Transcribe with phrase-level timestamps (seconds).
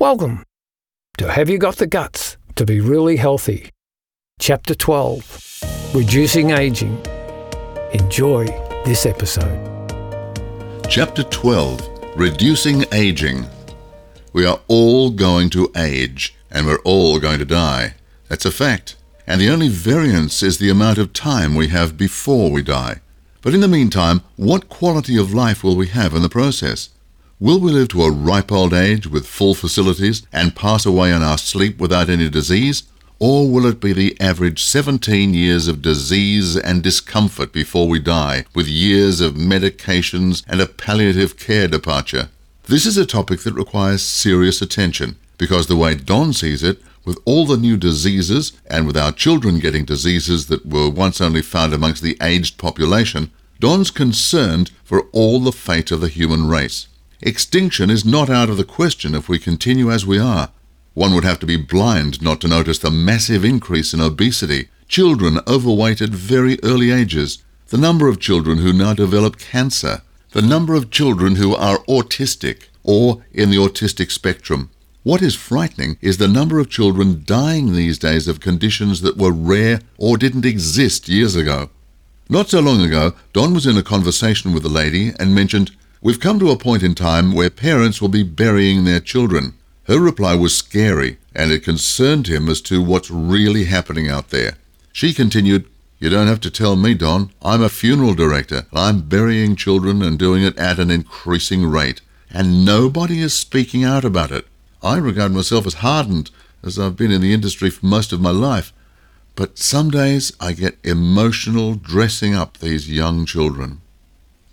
[0.00, 0.44] Welcome
[1.18, 3.68] to Have You Got the Guts to Be Really Healthy?
[4.38, 7.04] Chapter 12 Reducing Aging.
[7.92, 8.46] Enjoy
[8.86, 9.60] this episode.
[10.88, 13.44] Chapter 12 Reducing Aging.
[14.32, 17.92] We are all going to age, and we're all going to die.
[18.28, 18.96] That's a fact.
[19.26, 23.02] And the only variance is the amount of time we have before we die.
[23.42, 26.88] But in the meantime, what quality of life will we have in the process?
[27.42, 31.22] Will we live to a ripe old age with full facilities and pass away in
[31.22, 32.82] our sleep without any disease?
[33.18, 38.44] Or will it be the average 17 years of disease and discomfort before we die,
[38.54, 42.28] with years of medications and a palliative care departure?
[42.64, 47.18] This is a topic that requires serious attention, because the way Don sees it, with
[47.24, 51.72] all the new diseases and with our children getting diseases that were once only found
[51.72, 53.30] amongst the aged population,
[53.60, 56.86] Don's concerned for all the fate of the human race.
[57.22, 60.48] Extinction is not out of the question if we continue as we are.
[60.94, 65.40] One would have to be blind not to notice the massive increase in obesity, children
[65.46, 70.00] overweight at very early ages, the number of children who now develop cancer,
[70.30, 74.70] the number of children who are autistic or in the autistic spectrum.
[75.02, 79.32] What is frightening is the number of children dying these days of conditions that were
[79.32, 81.68] rare or didn't exist years ago.
[82.30, 85.72] Not so long ago, Don was in a conversation with a lady and mentioned
[86.02, 89.52] We've come to a point in time where parents will be burying their children.
[89.84, 94.56] Her reply was scary, and it concerned him as to what's really happening out there.
[94.94, 97.32] She continued, You don't have to tell me, Don.
[97.42, 98.66] I'm a funeral director.
[98.72, 104.04] I'm burying children and doing it at an increasing rate, and nobody is speaking out
[104.04, 104.46] about it.
[104.82, 106.30] I regard myself as hardened,
[106.62, 108.72] as I've been in the industry for most of my life,
[109.36, 113.82] but some days I get emotional dressing up these young children.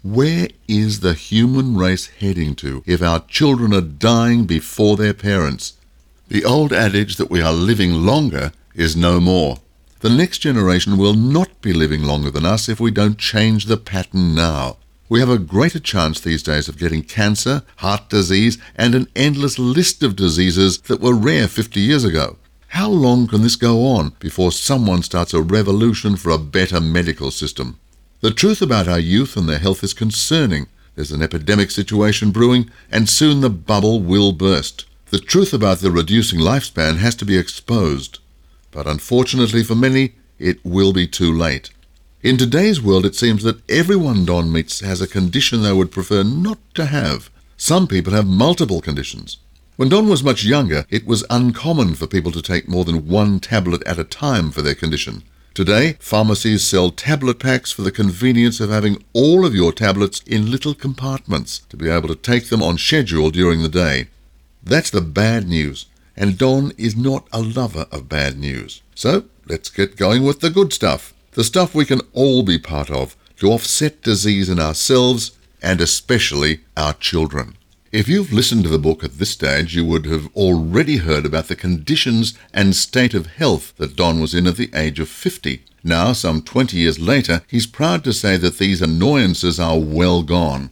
[0.03, 5.73] Where is the human race heading to if our children are dying before their parents?
[6.27, 9.57] The old adage that we are living longer is no more.
[10.01, 13.75] The next generation will not be living longer than us if we don't change the
[13.75, 14.77] pattern now.
[15.09, 19.57] We have a greater chance these days of getting cancer, heart disease, and an endless
[19.57, 22.37] list of diseases that were rare 50 years ago.
[22.67, 27.31] How long can this go on before someone starts a revolution for a better medical
[27.31, 27.79] system?
[28.19, 30.65] The truth about our youth and their health is concerning.
[30.95, 34.85] There's an epidemic situation brewing, and soon the bubble will burst.
[35.11, 38.17] The truth about the reducing lifespan has to be exposed.
[38.71, 41.69] But unfortunately for many, it will be too late.
[42.23, 46.23] In today's world, it seems that everyone Don meets has a condition they would prefer
[46.23, 47.29] not to have.
[47.55, 49.37] Some people have multiple conditions.
[49.75, 53.39] When Don was much younger, it was uncommon for people to take more than one
[53.39, 55.21] tablet at a time for their condition.
[55.57, 60.51] Today, pharmacies sell tablet packs for the convenience of having all of your tablets in
[60.51, 64.05] little compartments to be able to take them on schedule during the day.
[64.61, 68.83] That's the bad news, and Don is not a lover of bad news.
[68.93, 71.11] So, let's get going with the good stuff.
[71.31, 75.31] The stuff we can all be part of to offset disease in ourselves
[75.63, 77.56] and especially our children.
[77.89, 81.47] If you've listened to the book at this stage, you would have already heard about
[81.47, 85.63] the conditions and state of health that Don was in at the age of 50.
[85.85, 90.69] Now, some 20 years later, he's proud to say that these annoyances are well gone.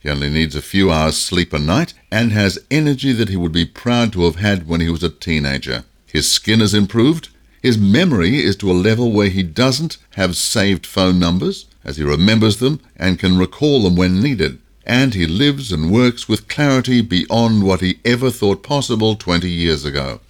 [0.00, 3.52] He only needs a few hours sleep a night and has energy that he would
[3.52, 5.84] be proud to have had when he was a teenager.
[6.04, 7.28] His skin has improved.
[7.62, 12.02] His memory is to a level where he doesn't have saved phone numbers, as he
[12.02, 17.02] remembers them and can recall them when needed and he lives and works with clarity
[17.02, 20.20] beyond what he ever thought possible 20 years ago.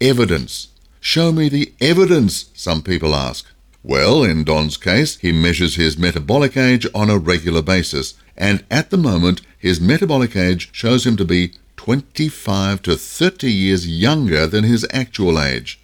[0.00, 0.68] Evidence.
[1.00, 3.46] Show me the evidence, some people ask.
[3.82, 8.88] Well, in Don's case, he measures his metabolic age on a regular basis, and at
[8.88, 14.64] the moment, his metabolic age shows him to be 25 to 30 years younger than
[14.64, 15.78] his actual age.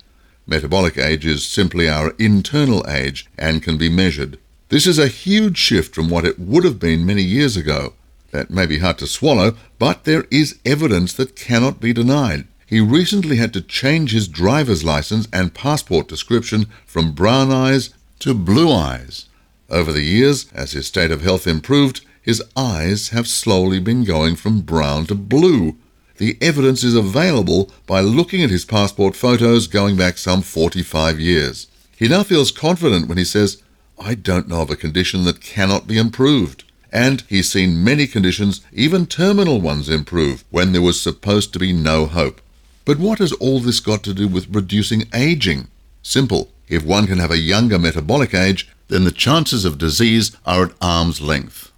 [0.46, 4.38] Metabolic age is simply our internal age and can be measured.
[4.70, 7.92] This is a huge shift from what it would have been many years ago.
[8.32, 12.46] That may be hard to swallow, but there is evidence that cannot be denied.
[12.66, 17.90] He recently had to change his driver's license and passport description from brown eyes
[18.20, 19.26] to blue eyes.
[19.68, 24.36] Over the years, as his state of health improved, his eyes have slowly been going
[24.36, 25.76] from brown to blue.
[26.18, 31.66] The evidence is available by looking at his passport photos going back some 45 years.
[31.96, 33.62] He now feels confident when he says,
[33.98, 38.60] I don't know of a condition that cannot be improved and he's seen many conditions,
[38.72, 42.40] even terminal ones, improve when there was supposed to be no hope.
[42.84, 45.68] But what has all this got to do with reducing aging?
[46.02, 46.50] Simple.
[46.68, 50.72] If one can have a younger metabolic age, then the chances of disease are at
[50.80, 51.70] arm's length.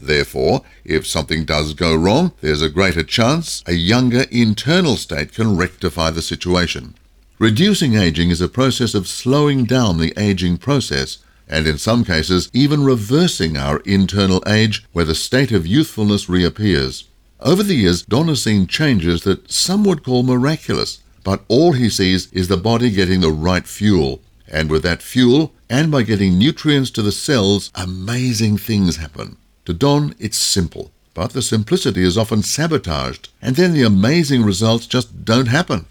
[0.00, 5.56] Therefore, if something does go wrong, there's a greater chance a younger internal state can
[5.56, 6.94] rectify the situation.
[7.38, 11.18] Reducing aging is a process of slowing down the aging process
[11.52, 17.04] and in some cases even reversing our internal age where the state of youthfulness reappears.
[17.40, 21.90] Over the years, Don has seen changes that some would call miraculous, but all he
[21.90, 24.22] sees is the body getting the right fuel.
[24.48, 29.36] And with that fuel, and by getting nutrients to the cells, amazing things happen.
[29.66, 34.86] To Don, it's simple, but the simplicity is often sabotaged, and then the amazing results
[34.86, 35.86] just don't happen.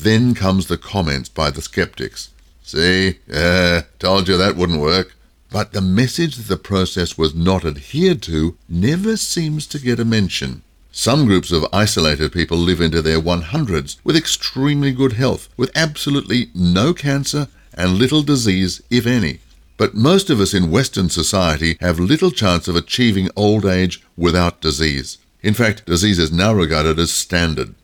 [0.00, 2.30] Then comes the comments by the skeptics.
[2.66, 5.14] See, uh, told you that wouldn't work.
[5.50, 10.04] But the message that the process was not adhered to never seems to get a
[10.04, 10.62] mention.
[10.90, 16.48] Some groups of isolated people live into their 100s with extremely good health, with absolutely
[16.54, 19.40] no cancer and little disease, if any.
[19.76, 24.62] But most of us in Western society have little chance of achieving old age without
[24.62, 25.18] disease.
[25.42, 27.74] In fact, disease is now regarded as standard.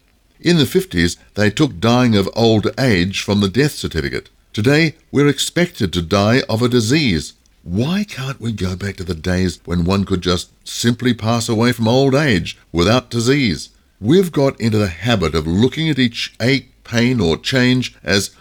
[0.40, 4.30] In the 50s, they took dying of old age from the death certificate.
[4.52, 7.34] Today, we're expected to die of a disease.
[7.62, 11.70] Why can't we go back to the days when one could just simply pass away
[11.70, 13.68] from old age without disease?
[14.00, 18.34] We've got into the habit of looking at each ache, pain, or change as,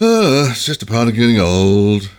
[0.00, 2.10] oh, it's just a part of getting old.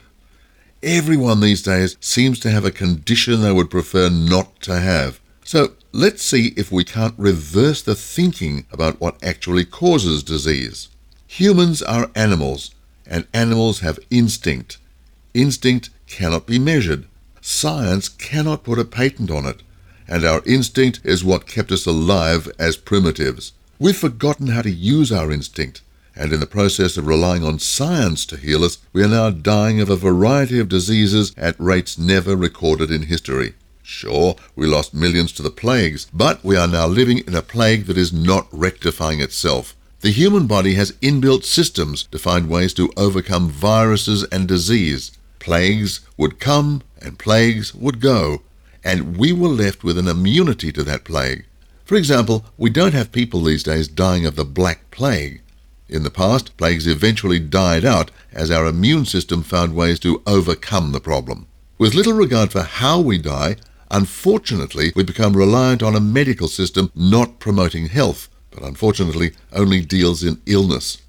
[0.82, 5.20] Everyone these days seems to have a condition they would prefer not to have.
[5.44, 10.88] So let's see if we can't reverse the thinking about what actually causes disease.
[11.28, 12.74] Humans are animals,
[13.06, 14.78] and animals have instinct.
[15.34, 17.06] Instinct cannot be measured.
[17.42, 19.62] Science cannot put a patent on it.
[20.08, 23.54] And our instinct is what kept us alive as primitives.
[23.80, 25.82] We've forgotten how to use our instinct
[26.16, 29.80] and in the process of relying on science to heal us, we are now dying
[29.82, 33.56] of a variety of diseases at rates never recorded in history.
[33.82, 37.86] Sure, we lost millions to the plagues, but we are now living in a plague
[37.86, 39.76] that is not rectifying itself.
[40.04, 45.18] The human body has inbuilt systems to find ways to overcome viruses and disease.
[45.40, 48.42] Plagues would come and plagues would go,
[48.84, 51.46] and we were left with an immunity to that plague.
[51.86, 55.42] For example, we don't have people these days dying of the Black Plague.
[55.88, 60.92] In the past, plagues eventually died out as our immune system found ways to overcome
[60.92, 61.48] the problem.
[61.78, 63.56] With little regard for how we die,
[63.90, 70.24] unfortunately, we become reliant on a medical system not promoting health, but unfortunately only deals
[70.24, 71.00] in illness.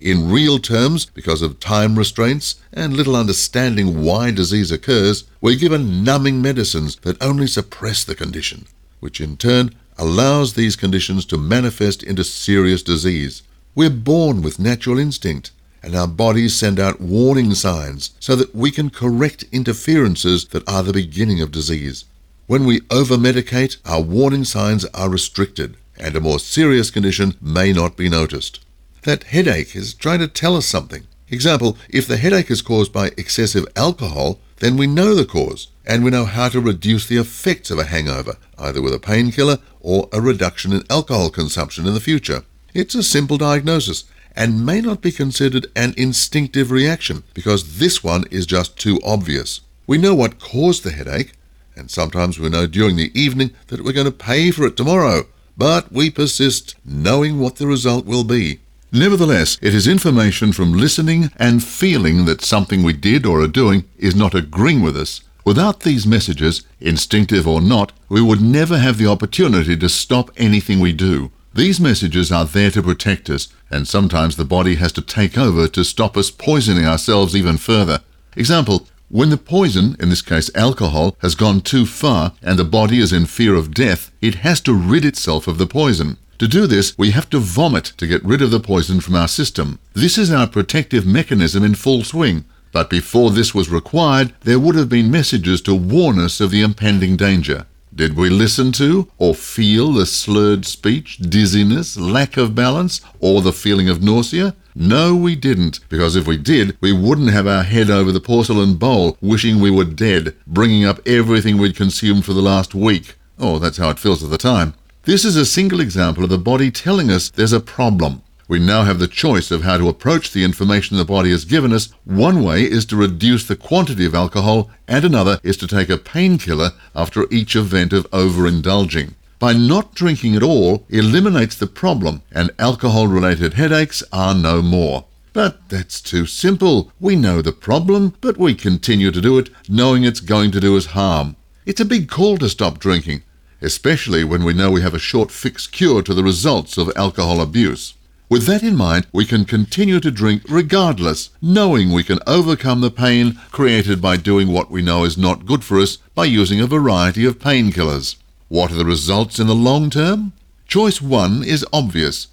[0.00, 6.02] In real terms, because of time restraints and little understanding why disease occurs, we're given
[6.04, 8.66] numbing medicines that only suppress the condition,
[9.00, 13.42] which in turn allows these conditions to manifest into serious disease.
[13.74, 15.50] We're born with natural instinct,
[15.82, 20.82] and our bodies send out warning signs so that we can correct interferences that are
[20.82, 22.06] the beginning of disease.
[22.46, 27.96] When we over-medicate, our warning signs are restricted, and a more serious condition may not
[27.96, 28.60] be noticed.
[29.02, 31.06] That headache is trying to tell us something.
[31.28, 36.04] Example, if the headache is caused by excessive alcohol, then we know the cause, and
[36.04, 40.08] we know how to reduce the effects of a hangover, either with a painkiller or
[40.12, 42.42] a reduction in alcohol consumption in the future.
[42.74, 44.04] It's a simple diagnosis
[44.36, 49.60] and may not be considered an instinctive reaction because this one is just too obvious.
[49.86, 51.32] We know what caused the headache,
[51.74, 55.26] and sometimes we know during the evening that we're going to pay for it tomorrow,
[55.60, 58.60] but we persist knowing what the result will be.
[58.90, 63.84] Nevertheless, it is information from listening and feeling that something we did or are doing
[63.98, 65.20] is not agreeing with us.
[65.44, 70.80] Without these messages, instinctive or not, we would never have the opportunity to stop anything
[70.80, 71.30] we do.
[71.52, 75.68] These messages are there to protect us, and sometimes the body has to take over
[75.68, 78.00] to stop us poisoning ourselves even further.
[78.34, 83.00] Example, when the poison, in this case alcohol, has gone too far and the body
[83.00, 86.16] is in fear of death, it has to rid itself of the poison.
[86.38, 89.26] To do this, we have to vomit to get rid of the poison from our
[89.26, 89.80] system.
[89.94, 92.44] This is our protective mechanism in full swing.
[92.70, 96.62] But before this was required, there would have been messages to warn us of the
[96.62, 97.66] impending danger.
[97.92, 103.52] Did we listen to or feel the slurred speech, dizziness, lack of balance, or the
[103.52, 104.54] feeling of nausea?
[104.74, 108.76] No, we didn't, because if we did, we wouldn't have our head over the porcelain
[108.76, 113.16] bowl, wishing we were dead, bringing up everything we'd consumed for the last week.
[113.38, 114.74] Oh, that's how it feels at the time.
[115.04, 118.22] This is a single example of the body telling us there's a problem.
[118.48, 121.72] We now have the choice of how to approach the information the body has given
[121.72, 121.92] us.
[122.04, 125.96] One way is to reduce the quantity of alcohol, and another is to take a
[125.96, 129.14] painkiller after each event of overindulging.
[129.40, 135.06] By not drinking at all eliminates the problem, and alcohol related headaches are no more.
[135.32, 136.92] But that's too simple.
[137.00, 140.76] We know the problem, but we continue to do it knowing it's going to do
[140.76, 141.36] us harm.
[141.64, 143.22] It's a big call to stop drinking,
[143.62, 147.40] especially when we know we have a short fixed cure to the results of alcohol
[147.40, 147.94] abuse.
[148.28, 152.90] With that in mind, we can continue to drink regardless, knowing we can overcome the
[152.90, 156.66] pain created by doing what we know is not good for us by using a
[156.66, 158.16] variety of painkillers.
[158.50, 160.32] What are the results in the long term?
[160.66, 162.26] Choice one is obvious.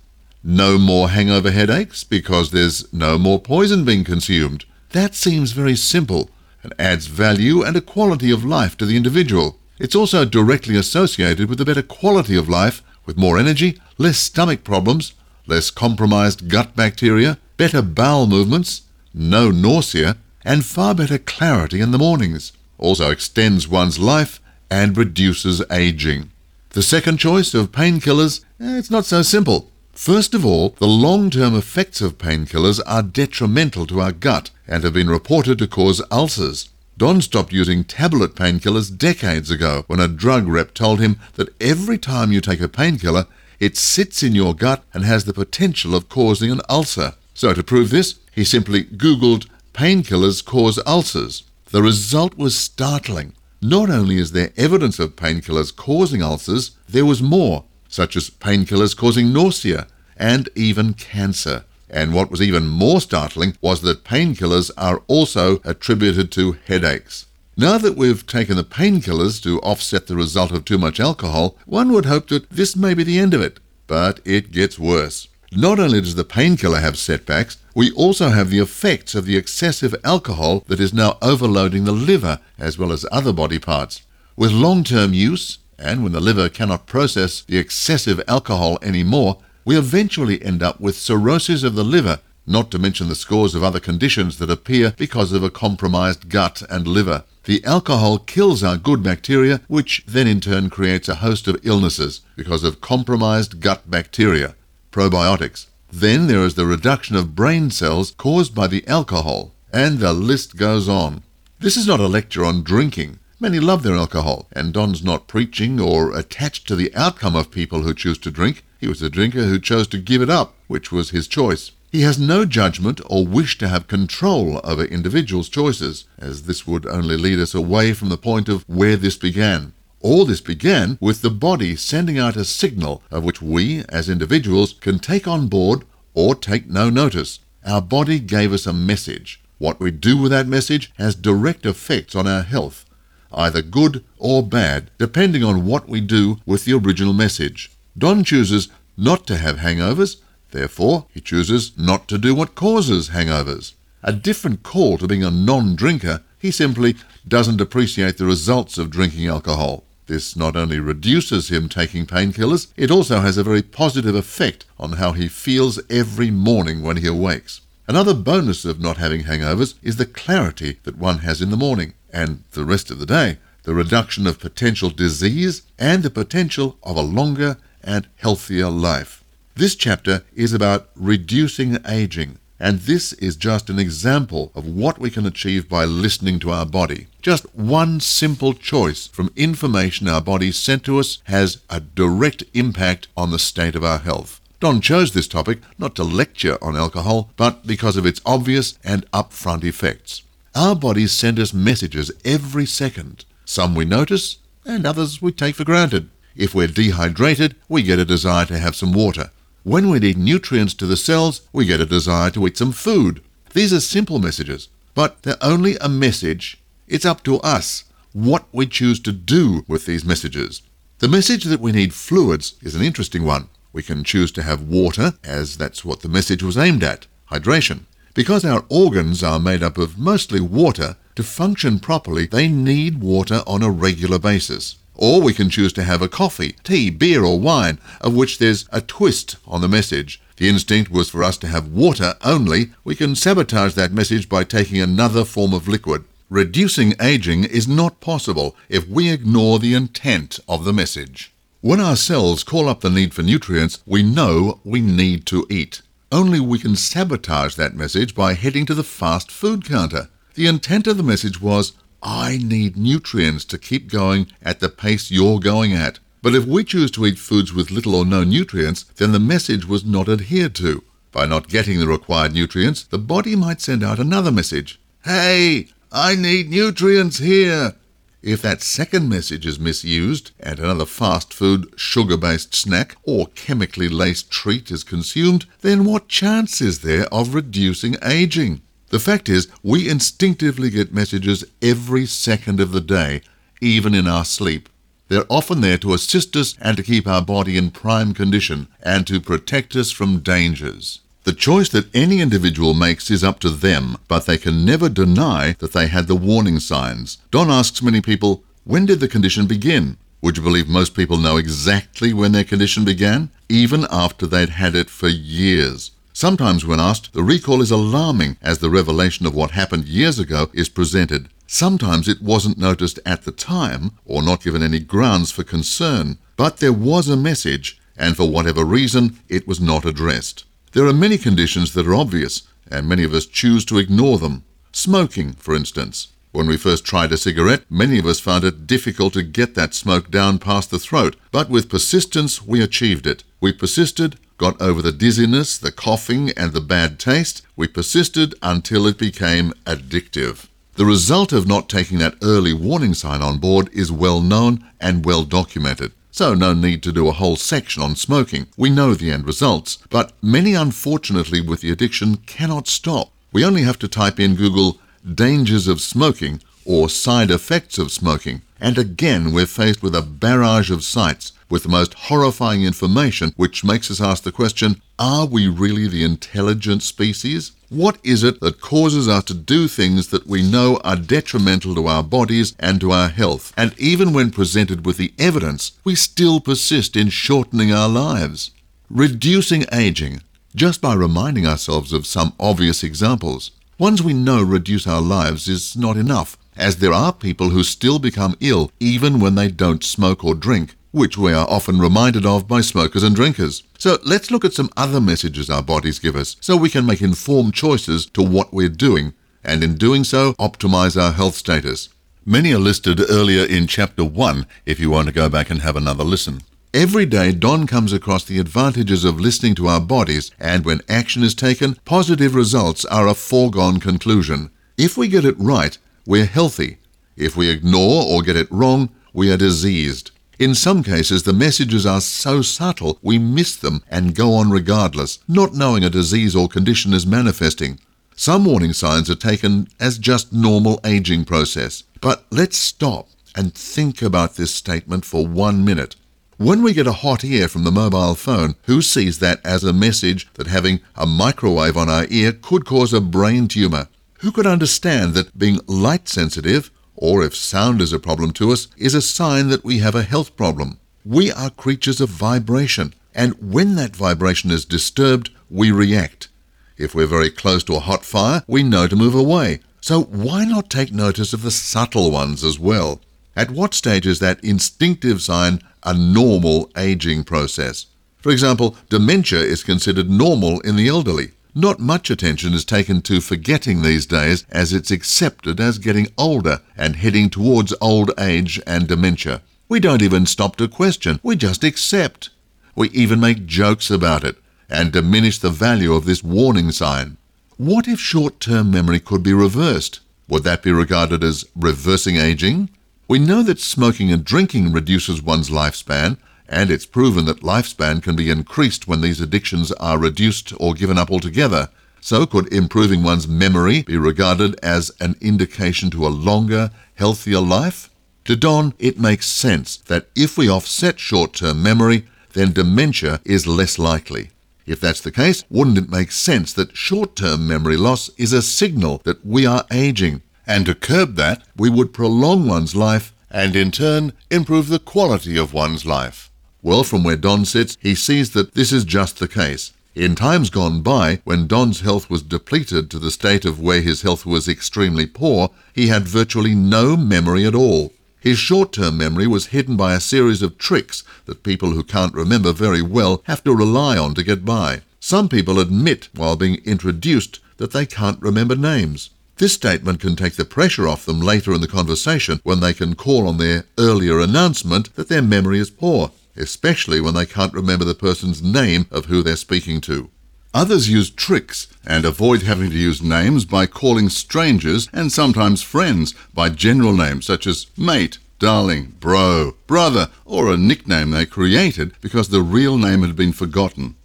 [0.43, 4.65] No more hangover headaches because there's no more poison being consumed.
[4.93, 6.31] That seems very simple
[6.63, 9.59] and adds value and a quality of life to the individual.
[9.77, 14.63] It's also directly associated with a better quality of life, with more energy, less stomach
[14.63, 15.13] problems,
[15.45, 18.81] less compromised gut bacteria, better bowel movements,
[19.13, 22.53] no nausea, and far better clarity in the mornings.
[22.79, 26.31] Also extends one's life and reduces aging.
[26.71, 29.71] The second choice of painkillers, eh, it's not so simple.
[29.93, 34.93] First of all, the long-term effects of painkillers are detrimental to our gut and have
[34.93, 36.69] been reported to cause ulcers.
[36.97, 41.97] Don stopped using tablet painkillers decades ago when a drug rep told him that every
[41.97, 43.25] time you take a painkiller,
[43.59, 47.13] it sits in your gut and has the potential of causing an ulcer.
[47.33, 51.43] So to prove this, he simply Googled painkillers cause ulcers.
[51.71, 53.33] The result was startling.
[53.61, 58.95] Not only is there evidence of painkillers causing ulcers, there was more, such as painkillers
[58.95, 61.63] causing nausea and even cancer.
[61.89, 67.25] And what was even more startling was that painkillers are also attributed to headaches.
[67.55, 71.91] Now that we've taken the painkillers to offset the result of too much alcohol, one
[71.93, 73.59] would hope that this may be the end of it.
[73.87, 75.29] But it gets worse.
[75.51, 79.93] Not only does the painkiller have setbacks, we also have the effects of the excessive
[80.03, 84.01] alcohol that is now overloading the liver as well as other body parts.
[84.35, 89.77] With long term use, and when the liver cannot process the excessive alcohol anymore, we
[89.77, 93.79] eventually end up with cirrhosis of the liver, not to mention the scores of other
[93.79, 97.25] conditions that appear because of a compromised gut and liver.
[97.43, 102.21] The alcohol kills our good bacteria, which then in turn creates a host of illnesses
[102.35, 104.55] because of compromised gut bacteria,
[104.91, 105.67] probiotics.
[105.91, 110.57] Then there is the reduction of brain cells caused by the alcohol, and the list
[110.57, 111.23] goes on.
[111.59, 113.19] This is not a lecture on drinking.
[113.39, 117.83] Many love their alcohol, and Don's not preaching or attached to the outcome of people
[117.83, 118.63] who choose to drink.
[118.79, 121.71] He was a drinker who chose to give it up, which was his choice.
[121.91, 126.85] He has no judgment or wish to have control over individuals' choices, as this would
[126.85, 129.73] only lead us away from the point of where this began.
[130.01, 134.73] All this began with the body sending out a signal of which we, as individuals,
[134.73, 137.39] can take on board or take no notice.
[137.65, 139.41] Our body gave us a message.
[139.57, 142.85] What we do with that message has direct effects on our health,
[143.31, 147.71] either good or bad, depending on what we do with the original message.
[147.97, 150.17] Don chooses not to have hangovers
[150.51, 153.73] Therefore, he chooses not to do what causes hangovers.
[154.01, 156.95] A different call to being a non drinker, he simply
[157.27, 159.83] doesn't appreciate the results of drinking alcohol.
[160.07, 164.93] This not only reduces him taking painkillers, it also has a very positive effect on
[164.93, 167.61] how he feels every morning when he awakes.
[167.89, 171.93] Another bonus of not having hangovers is the clarity that one has in the morning
[172.11, 176.95] and the rest of the day, the reduction of potential disease, and the potential of
[176.95, 179.25] a longer and healthier life.
[179.55, 185.09] This chapter is about reducing aging, and this is just an example of what we
[185.09, 187.07] can achieve by listening to our body.
[187.21, 193.07] Just one simple choice from information our body sent to us has a direct impact
[193.15, 194.41] on the state of our health.
[194.59, 199.09] Don chose this topic not to lecture on alcohol, but because of its obvious and
[199.11, 200.23] upfront effects.
[200.55, 203.25] Our bodies send us messages every second.
[203.45, 206.09] Some we notice, and others we take for granted.
[206.35, 209.29] If we're dehydrated, we get a desire to have some water.
[209.67, 213.21] When we need nutrients to the cells, we get a desire to eat some food.
[213.51, 216.57] These are simple messages, but they're only a message.
[216.87, 217.83] It's up to us
[218.13, 220.61] what we choose to do with these messages.
[220.99, 223.49] The message that we need fluids is an interesting one.
[223.73, 227.81] We can choose to have water, as that's what the message was aimed at hydration.
[228.13, 233.41] Because our organs are made up of mostly water, to function properly, they need water
[233.45, 234.77] on a regular basis.
[234.97, 238.67] Or we can choose to have a coffee, tea, beer, or wine, of which there's
[238.71, 240.19] a twist on the message.
[240.37, 242.71] The instinct was for us to have water only.
[242.83, 246.03] We can sabotage that message by taking another form of liquid.
[246.29, 251.31] Reducing aging is not possible if we ignore the intent of the message.
[251.61, 255.81] When our cells call up the need for nutrients, we know we need to eat.
[256.11, 260.09] Only we can sabotage that message by heading to the fast food counter.
[260.35, 265.11] The intent of the message was I need nutrients to keep going at the pace
[265.11, 265.99] you're going at.
[266.21, 269.65] But if we choose to eat foods with little or no nutrients, then the message
[269.65, 270.83] was not adhered to.
[271.11, 276.15] By not getting the required nutrients, the body might send out another message Hey, I
[276.15, 277.75] need nutrients here.
[278.21, 283.87] If that second message is misused and another fast food, sugar based snack or chemically
[283.87, 288.61] laced treat is consumed, then what chance is there of reducing aging?
[288.89, 293.21] The fact is, we instinctively get messages every second of the day,
[293.59, 294.69] even in our sleep.
[295.09, 299.05] They're often there to assist us and to keep our body in prime condition and
[299.07, 301.01] to protect us from dangers.
[301.23, 305.55] The choice that any individual makes is up to them, but they can never deny
[305.59, 307.17] that they had the warning signs.
[307.31, 309.97] Don asks many people, when did the condition begin?
[310.21, 313.29] Would you believe most people know exactly when their condition began?
[313.49, 315.91] Even after they'd had it for years.
[316.19, 320.49] Sometimes, when asked, the recall is alarming as the revelation of what happened years ago
[320.51, 321.29] is presented.
[321.45, 326.57] Sometimes it wasn't noticed at the time or not given any grounds for concern, but
[326.57, 330.45] there was a message, and for whatever reason, it was not addressed.
[330.71, 334.43] There are many conditions that are obvious, and many of us choose to ignore them.
[334.71, 336.07] Smoking, for instance.
[336.31, 339.75] When we first tried a cigarette, many of us found it difficult to get that
[339.75, 343.23] smoke down past the throat, but with persistence we achieved it.
[343.39, 347.41] We persisted, got over the dizziness, the coughing, and the bad taste.
[347.55, 350.47] We persisted until it became addictive.
[350.75, 355.03] The result of not taking that early warning sign on board is well known and
[355.03, 355.91] well documented.
[356.11, 358.47] So, no need to do a whole section on smoking.
[358.57, 363.11] We know the end results, but many, unfortunately, with the addiction cannot stop.
[363.31, 364.79] We only have to type in Google
[365.13, 370.71] dangers of smoking or side effects of smoking, and again we're faced with a barrage
[370.71, 375.47] of sites with the most horrifying information, which makes us ask the question are we
[375.47, 377.51] really the intelligent species?
[377.69, 381.85] What is it that causes us to do things that we know are detrimental to
[381.85, 383.53] our bodies and to our health?
[383.55, 388.51] And even when presented with the evidence, we still persist in shortening our lives.
[388.89, 390.21] Reducing aging,
[390.55, 393.51] just by reminding ourselves of some obvious examples.
[393.77, 397.99] Ones we know reduce our lives is not enough, as there are people who still
[397.99, 402.47] become ill even when they don't smoke or drink, which we are often reminded of
[402.47, 403.63] by smokers and drinkers.
[403.77, 407.01] So let's look at some other messages our bodies give us so we can make
[407.01, 411.89] informed choices to what we're doing and in doing so optimize our health status.
[412.25, 415.77] Many are listed earlier in chapter 1 if you want to go back and have
[415.77, 416.41] another listen.
[416.73, 421.23] Every day, Don comes across the advantages of listening to our bodies, and when action
[421.23, 424.51] is taken, positive results are a foregone conclusion.
[424.77, 426.77] If we get it right, we're healthy.
[427.17, 430.11] If we ignore or get it wrong, we are diseased.
[430.39, 435.19] In some cases, the messages are so subtle we miss them and go on regardless,
[435.27, 437.79] not knowing a disease or condition is manifesting.
[438.15, 441.83] Some warning signs are taken as just normal aging process.
[441.99, 445.97] But let's stop and think about this statement for one minute.
[446.37, 449.73] When we get a hot ear from the mobile phone, who sees that as a
[449.73, 453.89] message that having a microwave on our ear could cause a brain tumor?
[454.19, 458.67] Who could understand that being light sensitive or if sound is a problem to us,
[458.75, 460.79] is a sign that we have a health problem.
[461.05, 466.27] We are creatures of vibration, and when that vibration is disturbed, we react.
[466.75, 469.61] If we're very close to a hot fire, we know to move away.
[469.79, 472.99] So why not take notice of the subtle ones as well?
[473.35, 477.85] At what stage is that instinctive sign a normal aging process?
[478.17, 481.31] For example, dementia is considered normal in the elderly.
[481.59, 486.61] Not much attention is taken to forgetting these days as it's accepted as getting older
[486.77, 489.41] and heading towards old age and dementia.
[489.67, 492.29] We don't even stop to question, we just accept.
[492.75, 494.35] We even make jokes about it
[494.69, 497.17] and diminish the value of this warning sign.
[497.57, 500.01] What if short term memory could be reversed?
[500.27, 502.69] Would that be regarded as reversing aging?
[503.07, 506.17] We know that smoking and drinking reduces one's lifespan,
[506.49, 510.97] and it's proven that lifespan can be increased when these addictions are reduced or given
[510.97, 511.69] up altogether.
[511.99, 517.89] So, could improving one's memory be regarded as an indication to a longer, healthier life?
[518.25, 523.47] To Don, it makes sense that if we offset short term memory, then dementia is
[523.47, 524.29] less likely.
[524.65, 528.41] If that's the case, wouldn't it make sense that short term memory loss is a
[528.41, 530.21] signal that we are aging?
[530.45, 535.37] And to curb that, we would prolong one's life and in turn improve the quality
[535.37, 536.29] of one's life.
[536.67, 539.71] Well, from where Don sits, he sees that this is just the case.
[539.95, 544.01] In times gone by, when Don's health was depleted to the state of where his
[544.01, 547.93] health was extremely poor, he had virtually no memory at all.
[548.19, 552.13] His short term memory was hidden by a series of tricks that people who can't
[552.13, 554.81] remember very well have to rely on to get by.
[554.99, 559.09] Some people admit while being introduced that they can't remember names.
[559.37, 562.93] This statement can take the pressure off them later in the conversation when they can
[562.95, 567.85] call on their earlier announcement that their memory is poor especially when they can't remember
[567.85, 570.09] the person's name of who they're speaking to.
[570.53, 576.15] Others use tricks and avoid having to use names by calling strangers and sometimes friends
[576.33, 582.29] by general names such as mate, darling, bro, brother, or a nickname they created because
[582.29, 583.95] the real name had been forgotten.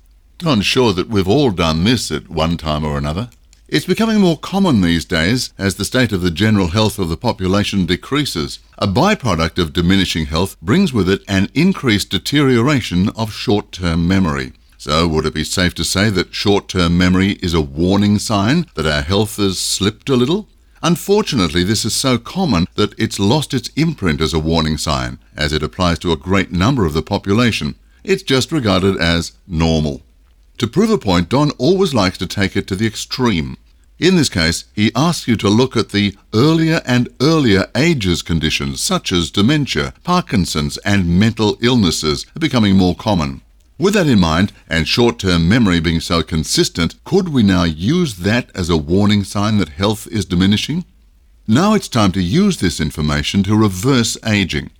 [0.45, 3.31] I'm sure that we've all done this at one time or another.
[3.73, 7.17] It's becoming more common these days as the state of the general health of the
[7.17, 8.59] population decreases.
[8.77, 14.53] A byproduct of diminishing health brings with it an increased deterioration of short term memory.
[14.77, 18.67] So, would it be safe to say that short term memory is a warning sign
[18.75, 20.49] that our health has slipped a little?
[20.83, 25.51] Unfortunately, this is so common that it's lost its imprint as a warning sign, as
[25.51, 27.77] it applies to a great number of the population.
[28.05, 30.03] It's just regarded as normal.
[30.59, 33.57] To prove a point, Don always likes to take it to the extreme.
[34.03, 38.83] In this case, he asks you to look at the earlier and earlier ages conditions
[38.83, 43.43] such as dementia, Parkinson's, and mental illnesses are becoming more common.
[43.79, 48.17] With that in mind, and short term memory being so consistent, could we now use
[48.17, 50.85] that as a warning sign that health is diminishing?
[51.47, 54.71] Now it's time to use this information to reverse aging.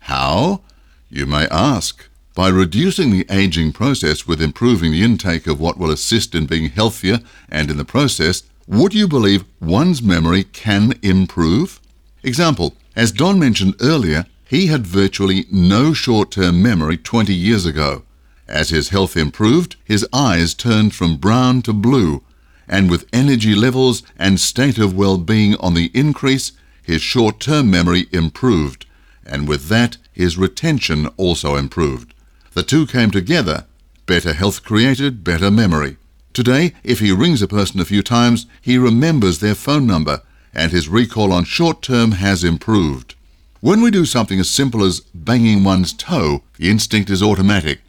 [0.00, 0.62] How?
[1.08, 2.08] You may ask.
[2.34, 6.70] By reducing the aging process with improving the intake of what will assist in being
[6.70, 11.80] healthier and in the process, would you believe one's memory can improve?
[12.22, 18.04] Example, as Don mentioned earlier, he had virtually no short term memory 20 years ago.
[18.46, 22.22] As his health improved, his eyes turned from brown to blue,
[22.68, 27.70] and with energy levels and state of well being on the increase, his short term
[27.70, 28.86] memory improved,
[29.26, 32.14] and with that, his retention also improved.
[32.52, 33.66] The two came together
[34.06, 35.96] better health created better memory.
[36.34, 40.20] Today, if he rings a person a few times, he remembers their phone number,
[40.52, 43.14] and his recall on short term has improved.
[43.60, 47.82] When we do something as simple as banging one's toe, the instinct is automatic.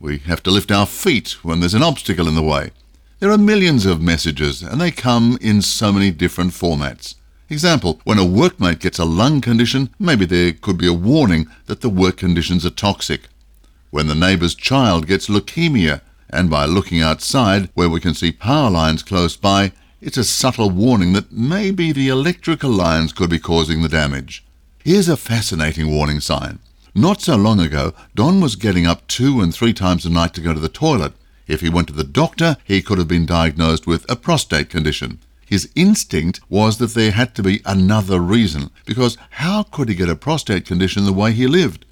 [0.00, 2.70] We have to lift our feet when there's an obstacle in the way.
[3.18, 7.16] There are millions of messages, and they come in so many different formats.
[7.50, 11.82] Example, when a workmate gets a lung condition, maybe there could be a warning that
[11.82, 13.28] the work conditions are toxic.
[13.90, 16.00] When the neighbour's child gets leukemia,
[16.32, 20.70] and by looking outside where we can see power lines close by, it's a subtle
[20.70, 24.44] warning that maybe the electrical lines could be causing the damage.
[24.82, 26.58] Here's a fascinating warning sign.
[26.94, 30.40] Not so long ago, Don was getting up two and three times a night to
[30.40, 31.12] go to the toilet.
[31.46, 35.18] If he went to the doctor, he could have been diagnosed with a prostate condition.
[35.44, 40.08] His instinct was that there had to be another reason, because how could he get
[40.08, 41.84] a prostate condition the way he lived?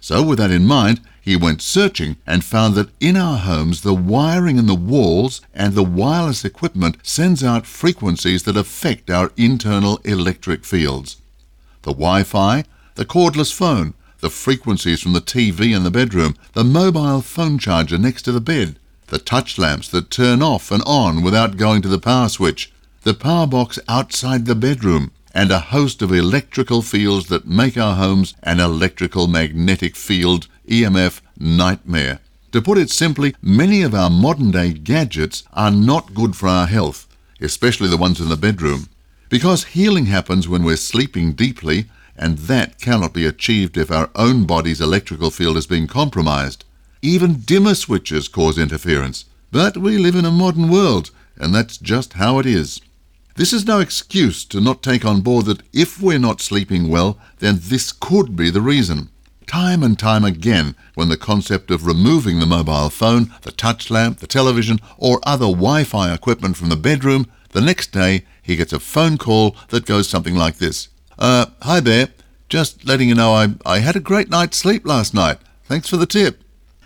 [0.00, 3.94] So, with that in mind, he went searching and found that in our homes the
[3.94, 10.00] wiring in the walls and the wireless equipment sends out frequencies that affect our internal
[10.04, 11.20] electric fields.
[11.82, 16.64] The Wi Fi, the cordless phone, the frequencies from the TV in the bedroom, the
[16.64, 18.78] mobile phone charger next to the bed,
[19.08, 23.14] the touch lamps that turn off and on without going to the power switch, the
[23.14, 28.34] power box outside the bedroom, and a host of electrical fields that make our homes
[28.42, 32.20] an electrical magnetic field EMF nightmare.
[32.52, 36.66] To put it simply, many of our modern day gadgets are not good for our
[36.66, 37.06] health,
[37.40, 38.88] especially the ones in the bedroom.
[39.28, 44.44] Because healing happens when we're sleeping deeply, and that cannot be achieved if our own
[44.44, 46.64] body's electrical field is being compromised.
[47.02, 49.24] Even dimmer switches cause interference.
[49.52, 52.80] But we live in a modern world, and that's just how it is.
[53.36, 57.18] This is no excuse to not take on board that if we're not sleeping well,
[57.38, 59.08] then this could be the reason.
[59.46, 64.18] Time and time again, when the concept of removing the mobile phone, the touch lamp,
[64.18, 68.72] the television, or other Wi Fi equipment from the bedroom, the next day he gets
[68.72, 70.88] a phone call that goes something like this
[71.20, 72.08] uh, hi there.
[72.48, 75.38] Just letting you know I, I had a great night's sleep last night.
[75.64, 76.42] Thanks for the tip.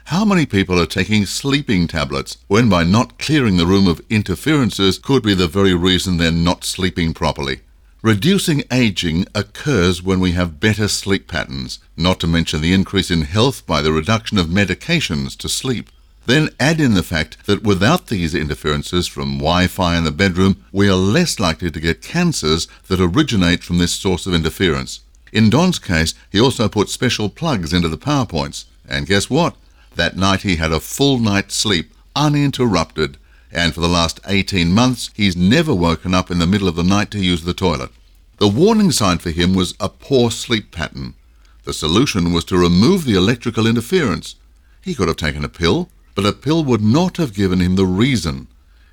[0.09, 4.99] How many people are taking sleeping tablets when by not clearing the room of interferences
[4.99, 7.61] could be the very reason they're not sleeping properly?
[8.05, 13.23] Reducing aging occurs when we have better sleep patterns, not to mention the increase in
[13.23, 15.88] health by the reduction of medications to sleep.
[16.27, 20.62] Then add in the fact that without these interferences from Wi Fi in the bedroom,
[20.71, 25.01] we are less likely to get cancers that originate from this source of interference.
[25.33, 28.67] In Don's case, he also put special plugs into the power points.
[28.87, 29.57] And guess what?
[29.95, 33.17] That night he had a full night's sleep, uninterrupted.
[33.55, 36.83] And for the last 18 months, he's never woken up in the middle of the
[36.83, 37.90] night to use the toilet.
[38.38, 41.14] The warning sign for him was a poor sleep pattern.
[41.62, 44.35] The solution was to remove the electrical interference.
[44.83, 47.87] He could have taken a pill, but a pill would not have given him the
[47.87, 48.49] reason.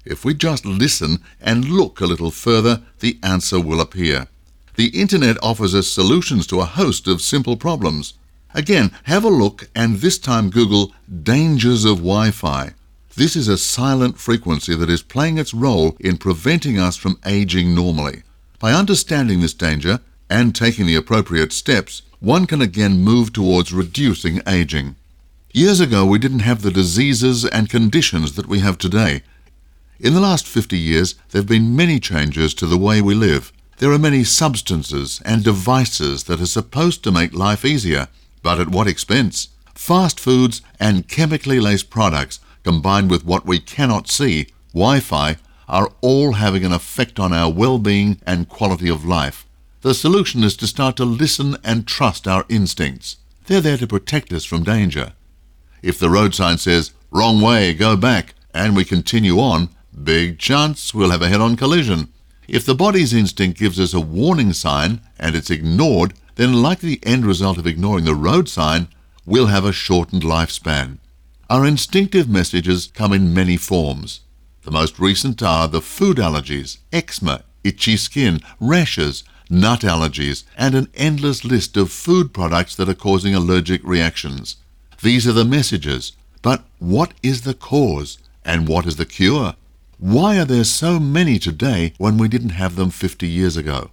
[0.06, 4.28] If we just listen and look a little further, the answer will appear.
[4.76, 8.14] The internet offers us solutions to a host of simple problems.
[8.54, 10.94] Again, have a look and this time Google
[11.24, 12.74] dangers of Wi Fi.
[13.16, 17.76] This is a silent frequency that is playing its role in preventing us from aging
[17.76, 18.24] normally.
[18.58, 24.42] By understanding this danger and taking the appropriate steps, one can again move towards reducing
[24.48, 24.96] aging.
[25.52, 29.24] Years ago, we didn't have the diseases and conditions that we have today.
[30.00, 33.52] In the last 50 years, there have been many changes to the way we live.
[33.80, 38.08] There are many substances and devices that are supposed to make life easier,
[38.42, 39.50] but at what expense?
[39.76, 45.92] Fast foods and chemically laced products, combined with what we cannot see, Wi Fi, are
[46.02, 49.46] all having an effect on our well being and quality of life.
[49.82, 53.18] The solution is to start to listen and trust our instincts.
[53.48, 55.14] They're there to protect us from danger.
[55.82, 59.70] If the road sign says, wrong way, go back, and we continue on,
[60.04, 62.10] big chance we'll have a head on collision.
[62.48, 67.00] If the body's instinct gives us a warning sign and it's ignored, then, like the
[67.04, 68.88] end result of ignoring the road sign,
[69.26, 70.98] we'll have a shortened lifespan.
[71.52, 74.22] Our instinctive messages come in many forms.
[74.64, 80.88] The most recent are the food allergies, eczema, itchy skin, rashes, nut allergies, and an
[80.96, 84.56] endless list of food products that are causing allergic reactions.
[85.02, 86.14] These are the messages.
[86.42, 88.18] But what is the cause?
[88.46, 89.56] And what is the cure?
[90.00, 93.92] Why are there so many today when we didn't have them 50 years ago?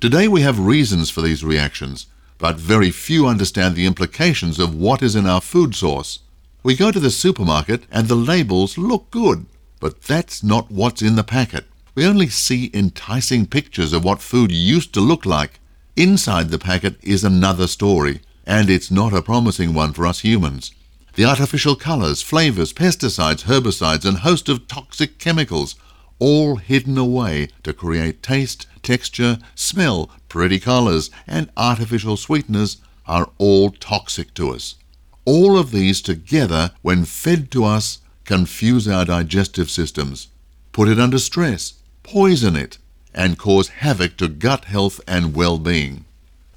[0.00, 2.06] Today we have reasons for these reactions,
[2.38, 6.20] but very few understand the implications of what is in our food source.
[6.64, 9.44] We go to the supermarket and the labels look good,
[9.80, 11.66] but that's not what's in the packet.
[11.94, 15.60] We only see enticing pictures of what food used to look like.
[15.94, 20.72] Inside the packet is another story, and it's not a promising one for us humans.
[21.16, 25.74] The artificial colors, flavors, pesticides, herbicides, and host of toxic chemicals,
[26.18, 33.70] all hidden away to create taste, texture, smell, pretty colors, and artificial sweeteners, are all
[33.70, 34.76] toxic to us.
[35.24, 40.28] All of these together, when fed to us, confuse our digestive systems,
[40.72, 42.78] put it under stress, poison it,
[43.14, 46.04] and cause havoc to gut health and well being.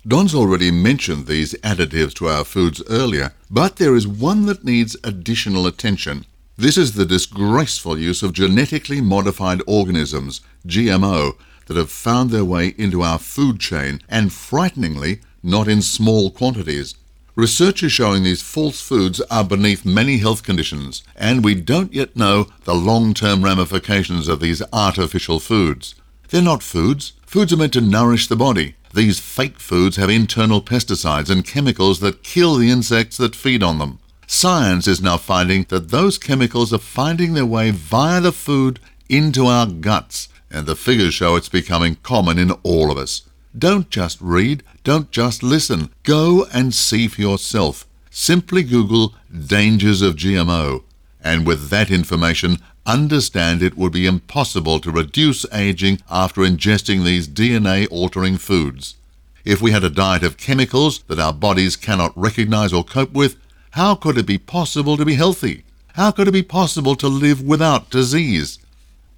[0.07, 4.95] Don's already mentioned these additives to our foods earlier, but there is one that needs
[5.03, 6.25] additional attention.
[6.57, 11.35] This is the disgraceful use of genetically modified organisms, GMO,
[11.67, 16.95] that have found their way into our food chain and frighteningly not in small quantities.
[17.37, 22.15] Research is showing these false foods are beneath many health conditions, and we don't yet
[22.15, 25.93] know the long term ramifications of these artificial foods.
[26.29, 27.13] They're not foods.
[27.27, 28.73] Foods are meant to nourish the body.
[28.91, 33.77] These fake foods have internal pesticides and chemicals that kill the insects that feed on
[33.77, 33.99] them.
[34.25, 39.45] Science is now finding that those chemicals are finding their way via the food into
[39.45, 43.26] our guts, and the figures show it's becoming common in all of us.
[43.57, 45.89] Don't just read, don't just listen.
[46.03, 47.87] Go and see for yourself.
[48.11, 49.15] Simply Google
[49.47, 50.83] dangers of GMO,
[51.21, 57.27] and with that information, understand it would be impossible to reduce aging after ingesting these
[57.27, 58.95] DNA altering foods.
[59.43, 63.37] If we had a diet of chemicals that our bodies cannot recognize or cope with,
[63.71, 65.63] how could it be possible to be healthy?
[65.93, 68.59] How could it be possible to live without disease?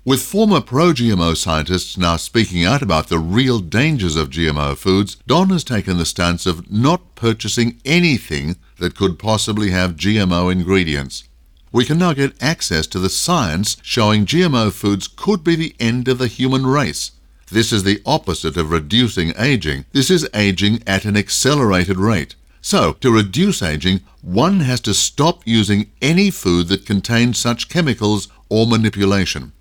[0.10, 5.18] With former pro GMO scientists now speaking out about the real dangers of GMO foods,
[5.28, 11.26] Don has taken the stance of not purchasing anything that could possibly have GMO ingredients.
[11.72, 16.08] We can now get access to the science showing GMO foods could be the end
[16.08, 17.12] of the human race.
[17.52, 19.86] This is the opposite of reducing aging.
[19.92, 22.34] This is aging at an accelerated rate.
[22.62, 28.28] So, to reduce aging, one has to stop using any food that contains such chemicals
[28.50, 29.52] or manipulation.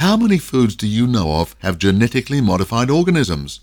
[0.00, 3.60] How many foods do you know of have genetically modified organisms?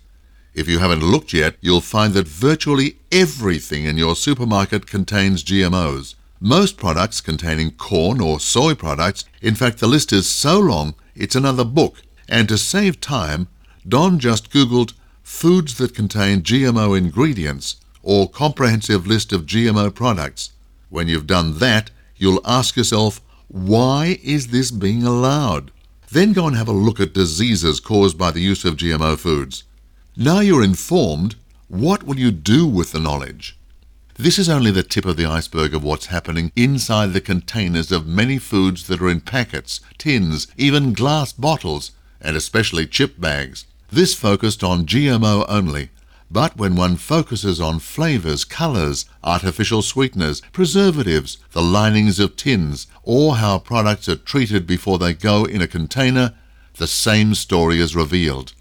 [0.55, 6.15] If you haven't looked yet, you'll find that virtually everything in your supermarket contains GMOs.
[6.39, 11.35] Most products containing corn or soy products, in fact, the list is so long it's
[11.35, 12.01] another book.
[12.27, 13.47] And to save time,
[13.87, 20.49] Don just Googled foods that contain GMO ingredients or comprehensive list of GMO products.
[20.89, 25.69] When you've done that, you'll ask yourself, why is this being allowed?
[26.13, 29.63] Then go and have a look at diseases caused by the use of GMO foods.
[30.15, 31.33] Now you're informed,
[31.69, 33.57] what will you do with the knowledge?
[34.13, 38.05] This is only the tip of the iceberg of what's happening inside the containers of
[38.05, 43.65] many foods that are in packets, tins, even glass bottles, and especially chip bags.
[43.91, 45.89] This focused on GMO only.
[46.33, 53.35] But when one focuses on flavors, colors, artificial sweeteners, preservatives, the linings of tins, or
[53.35, 56.33] how products are treated before they go in a container,
[56.77, 58.53] the same story is revealed.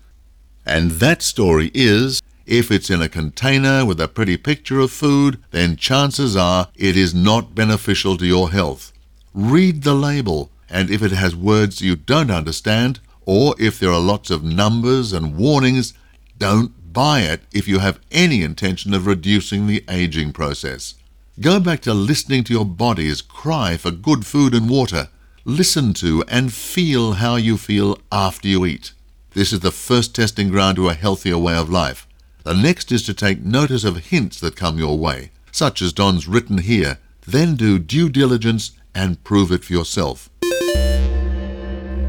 [0.66, 5.42] And that story is if it's in a container with a pretty picture of food,
[5.50, 8.92] then chances are it is not beneficial to your health.
[9.32, 10.50] Read the label.
[10.74, 15.12] and if it has words you don't understand, or if there are lots of numbers
[15.12, 15.92] and warnings,
[16.38, 20.94] don't buy it if you have any intention of reducing the aging process.
[21.40, 25.08] Go back to listening to your body's cry for good food and water.
[25.44, 28.92] Listen to and feel how you feel after you eat.
[29.34, 32.06] This is the first testing ground to a healthier way of life.
[32.44, 36.28] The next is to take notice of hints that come your way, such as Don's
[36.28, 36.98] written here.
[37.26, 40.28] Then do due diligence and prove it for yourself.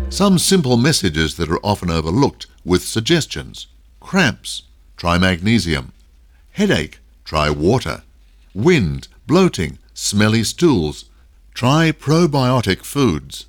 [0.10, 3.68] Some simple messages that are often overlooked with suggestions.
[4.00, 4.64] Cramps,
[5.04, 5.92] try magnesium.
[6.54, 8.04] Headache, try water.
[8.54, 11.10] Wind, bloating, smelly stools.
[11.54, 13.46] Try probiotic foods.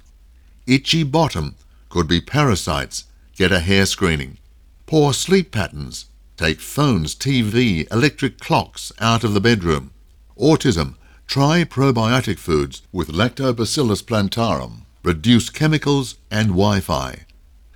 [0.66, 1.54] Itchy bottom,
[1.90, 3.04] could be parasites,
[3.36, 4.38] get a hair screening.
[4.86, 9.92] Poor sleep patterns, take phones, TV, electric clocks out of the bedroom.
[10.36, 10.96] Autism,
[11.28, 14.86] try probiotic foods with Lactobacillus plantarum.
[15.04, 17.20] Reduce chemicals and Wi-Fi.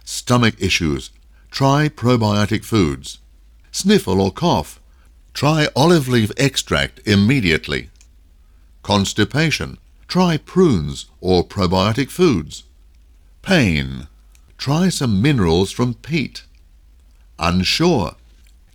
[0.04, 1.10] Stomach issues,
[1.52, 3.18] try probiotic foods.
[3.72, 4.80] Sniffle or cough,
[5.34, 7.90] try olive leaf extract immediately.
[8.82, 12.64] Constipation, try prunes or probiotic foods.
[13.42, 14.08] Pain,
[14.56, 16.44] try some minerals from peat.
[17.38, 18.16] Unsure,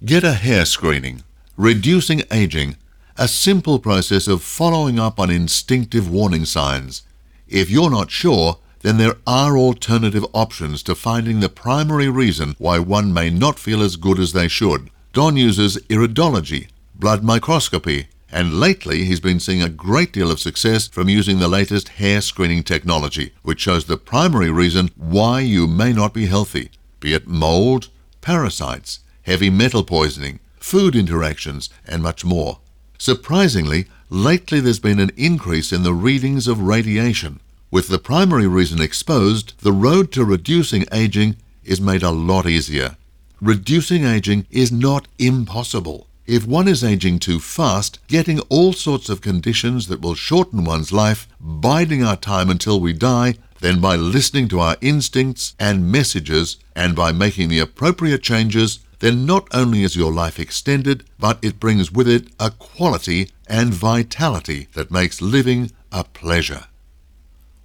[0.05, 1.23] get a hair screening.
[1.57, 2.77] Reducing aging,
[3.17, 7.03] a simple process of following up on instinctive warning signs.
[7.47, 12.77] If you're not sure, then there are alternative options to finding the primary reason why
[12.77, 14.89] one may not feel as good as they should.
[15.13, 20.87] Don uses iridology, blood microscopy, and lately he's been seeing a great deal of success
[20.87, 25.93] from using the latest hair screening technology, which shows the primary reason why you may
[25.93, 26.69] not be healthy,
[26.99, 27.89] be it mold,
[28.21, 32.59] parasites, heavy metal poisoning, food interactions, and much more.
[32.97, 37.39] Surprisingly, lately there's been an increase in the readings of radiation.
[37.73, 42.97] With the primary reason exposed, the road to reducing aging is made a lot easier.
[43.41, 46.05] Reducing aging is not impossible.
[46.27, 50.93] If one is aging too fast, getting all sorts of conditions that will shorten one's
[50.93, 56.57] life, biding our time until we die, then by listening to our instincts and messages
[56.75, 61.59] and by making the appropriate changes, then not only is your life extended, but it
[61.59, 66.65] brings with it a quality and vitality that makes living a pleasure.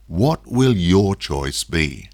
[0.09, 2.09] What will your choice be?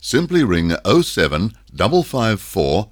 [0.02, 2.90] Simply ring 07 554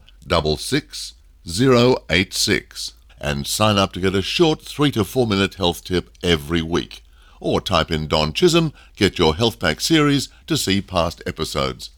[0.59, 6.61] 66086 and sign up to get a short 3 to 4 minute health tip every
[6.61, 7.03] week.
[7.39, 11.89] Or type in Don Chisholm, Get Your Health Back series to see past episodes.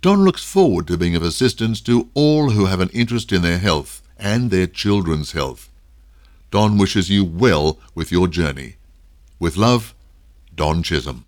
[0.00, 3.58] Don looks forward to being of assistance to all who have an interest in their
[3.58, 5.70] health and their children's health.
[6.50, 8.76] Don wishes you well with your journey.
[9.38, 9.94] With love,
[10.54, 11.26] Don Chisholm.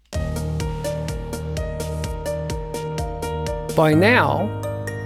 [3.77, 4.49] By now,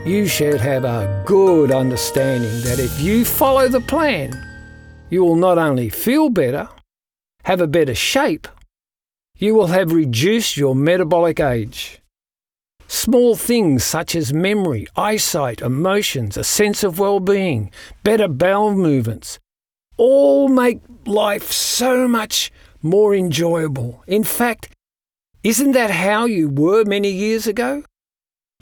[0.06, 4.32] you should have a good understanding that if you follow the plan,
[5.10, 6.68] you will not only feel better,
[7.44, 8.48] have a better shape,
[9.36, 12.00] you will have reduced your metabolic age.
[12.86, 17.70] Small things such as memory, eyesight, emotions, a sense of well being,
[18.02, 19.38] better bowel movements,
[19.96, 24.04] all make life so much more enjoyable.
[24.06, 24.68] In fact,
[25.42, 27.84] isn't that how you were many years ago?